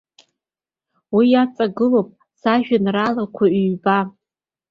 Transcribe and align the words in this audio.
Уи 1.15 1.25
иаҵагылоуп 1.31 2.09
сажәеинраалақәа 2.39 3.45
ҩба. 3.53 3.99